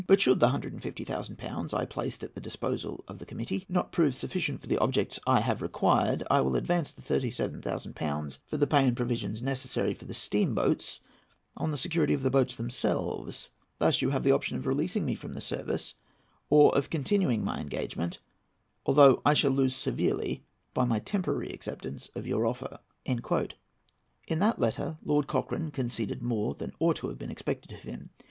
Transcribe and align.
But 0.07 0.19
should 0.19 0.39
the 0.39 0.47
150,000£ 0.49 1.89
placed 1.91 2.23
at 2.23 2.33
the 2.33 2.41
disposal 2.41 3.03
of 3.07 3.19
the 3.19 3.25
Committee 3.27 3.65
not 3.69 3.91
prove 3.91 4.15
sufficient 4.15 4.59
for 4.59 4.65
the 4.65 4.79
objects 4.79 5.19
I 5.27 5.41
have 5.41 5.61
required, 5.61 6.23
I 6.27 6.41
will 6.41 6.55
advance 6.55 6.91
the 6.91 7.03
37,000£ 7.03 8.39
for 8.47 8.57
the 8.57 8.65
pay 8.65 8.87
and 8.87 8.97
provisions 8.97 9.43
necessary 9.43 9.93
for 9.93 10.05
the 10.05 10.15
steamboats 10.15 11.01
on 11.55 11.69
the 11.69 11.77
security 11.77 12.15
of 12.15 12.23
the 12.23 12.31
boats 12.31 12.55
themselves. 12.55 13.51
Thus 13.77 14.01
you 14.01 14.09
have 14.09 14.23
the 14.23 14.31
option 14.31 14.57
of 14.57 14.65
releasing 14.65 15.05
me 15.05 15.13
from 15.13 15.33
the 15.35 15.39
service, 15.41 15.93
or 16.49 16.75
of 16.75 16.89
continuing 16.89 17.43
my 17.43 17.59
engagement, 17.59 18.17
although 18.87 19.21
I 19.23 19.35
shall 19.35 19.51
lose 19.51 19.75
severely 19.75 20.43
by 20.73 20.83
my 20.85 20.97
temporary 20.97 21.51
acceptance 21.51 22.09
of 22.15 22.25
your 22.25 22.47
offer." 22.47 22.79
In 23.05 24.39
that 24.39 24.57
letter 24.57 24.97
Lord 25.05 25.27
Cochrane 25.27 25.69
conceded 25.69 26.23
more 26.23 26.55
than 26.55 26.73
ought 26.79 26.95
to 26.95 27.09
have 27.09 27.19
been 27.19 27.29
expected 27.29 27.71
of 27.71 27.81
him. 27.83 28.09